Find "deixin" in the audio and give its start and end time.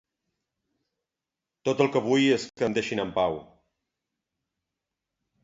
2.79-3.03